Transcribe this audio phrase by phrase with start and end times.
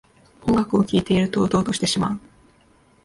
[0.47, 2.19] 音楽を聴いているとウトウトしてしまう